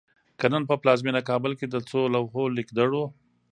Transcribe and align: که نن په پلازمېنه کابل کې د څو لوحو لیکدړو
که 0.39 0.45
نن 0.53 0.63
په 0.69 0.75
پلازمېنه 0.81 1.21
کابل 1.29 1.51
کې 1.59 1.67
د 1.69 1.75
څو 1.89 1.99
لوحو 2.15 2.43
لیکدړو 2.57 3.03